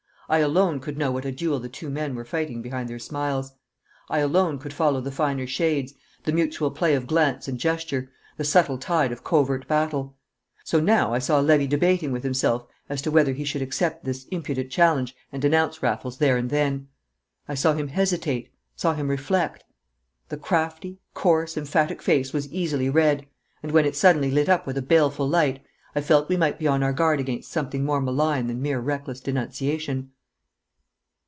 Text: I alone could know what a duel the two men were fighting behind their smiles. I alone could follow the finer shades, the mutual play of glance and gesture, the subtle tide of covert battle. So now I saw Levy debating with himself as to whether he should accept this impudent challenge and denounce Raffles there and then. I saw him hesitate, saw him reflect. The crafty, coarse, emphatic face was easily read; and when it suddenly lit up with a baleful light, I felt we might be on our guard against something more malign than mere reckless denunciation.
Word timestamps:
I 0.29 0.37
alone 0.37 0.79
could 0.79 0.97
know 0.97 1.11
what 1.11 1.25
a 1.25 1.31
duel 1.33 1.59
the 1.59 1.67
two 1.67 1.89
men 1.89 2.15
were 2.15 2.23
fighting 2.23 2.61
behind 2.61 2.87
their 2.87 2.99
smiles. 2.99 3.51
I 4.09 4.19
alone 4.19 4.59
could 4.59 4.71
follow 4.71 5.01
the 5.01 5.11
finer 5.11 5.45
shades, 5.45 5.93
the 6.23 6.31
mutual 6.31 6.71
play 6.71 6.95
of 6.95 7.05
glance 7.05 7.49
and 7.49 7.59
gesture, 7.59 8.09
the 8.37 8.45
subtle 8.45 8.77
tide 8.77 9.11
of 9.11 9.25
covert 9.25 9.67
battle. 9.67 10.15
So 10.63 10.79
now 10.79 11.13
I 11.13 11.19
saw 11.19 11.41
Levy 11.41 11.67
debating 11.67 12.13
with 12.13 12.23
himself 12.23 12.65
as 12.87 13.01
to 13.01 13.11
whether 13.11 13.33
he 13.33 13.43
should 13.43 13.61
accept 13.61 14.05
this 14.05 14.23
impudent 14.31 14.71
challenge 14.71 15.17
and 15.33 15.41
denounce 15.41 15.83
Raffles 15.83 16.17
there 16.17 16.37
and 16.37 16.49
then. 16.49 16.87
I 17.49 17.53
saw 17.53 17.73
him 17.73 17.89
hesitate, 17.89 18.53
saw 18.73 18.93
him 18.93 19.09
reflect. 19.09 19.65
The 20.29 20.37
crafty, 20.37 21.01
coarse, 21.13 21.57
emphatic 21.57 22.01
face 22.01 22.31
was 22.31 22.47
easily 22.53 22.89
read; 22.89 23.27
and 23.61 23.73
when 23.73 23.83
it 23.83 23.97
suddenly 23.97 24.31
lit 24.31 24.47
up 24.47 24.65
with 24.65 24.77
a 24.77 24.81
baleful 24.81 25.27
light, 25.27 25.61
I 25.93 25.99
felt 25.99 26.29
we 26.29 26.37
might 26.37 26.57
be 26.57 26.67
on 26.69 26.83
our 26.83 26.93
guard 26.93 27.19
against 27.19 27.51
something 27.51 27.83
more 27.83 27.99
malign 27.99 28.47
than 28.47 28.61
mere 28.61 28.79
reckless 28.79 29.19
denunciation. 29.19 30.11